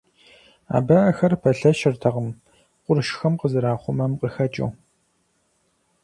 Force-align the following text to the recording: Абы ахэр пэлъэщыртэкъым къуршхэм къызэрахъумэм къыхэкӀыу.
Абы 0.77 0.95
ахэр 1.09 1.33
пэлъэщыртэкъым 1.41 2.27
къуршхэм 2.83 3.33
къызэрахъумэм 3.39 4.11
къыхэкӀыу. 4.19 4.69